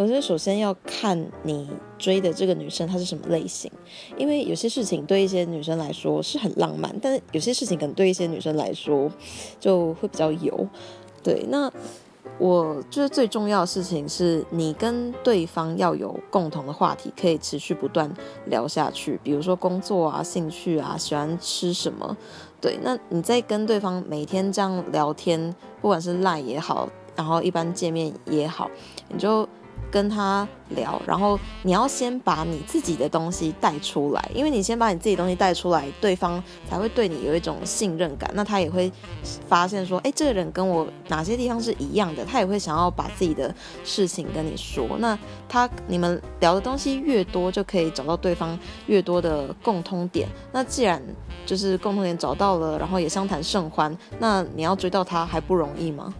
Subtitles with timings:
[0.00, 1.68] 我觉得首先要看你
[1.98, 3.70] 追的这个女生她是什么类型，
[4.16, 9.10] 因为有些事情对一些女生来说是很浪漫，但是有些事情可能对一些女生来说
[9.58, 10.66] 就会比较油。
[11.22, 11.70] 对，那
[12.38, 18.10] 我觉得最重要的事情是你跟对方要有共同的话题，可以持续不断
[18.46, 22.16] 聊下去，比如说工作啊、兴趣啊、喜欢吃什么。
[22.58, 28.70] 对，那你在跟对方每天这样聊天，不管是赖也好，然后一般见面也好，
[29.10, 29.46] 你就。
[29.90, 38.30] 跟他聊，然后你要先把你自己的东西带出来，因为你先把你自己东西带出来，对方才会对你有一种信任感。
[38.34, 38.90] 那他也会
[39.48, 44.86] 发现说，哎，这个人跟我哪些地方是一样的，他也会想要把自己的事情跟你说。
[44.98, 50.28] 那他你们聊的东西越多，就可以找到对方越多的共通点。
[50.52, 51.02] 那既然
[51.44, 56.14] 就是共同点找到了，然后也相谈甚欢，那你要追到他还不容易吗？